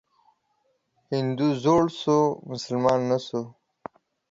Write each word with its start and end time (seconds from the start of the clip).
هندو 1.11 1.47
زوړ 1.63 1.83
سو، 2.01 2.17
مسلمان 2.51 2.99
نه 3.09 3.17
سو. 3.27 3.41